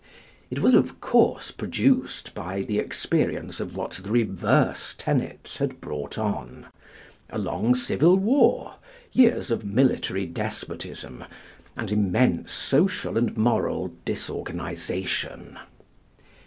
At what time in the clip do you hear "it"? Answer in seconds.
0.49-0.57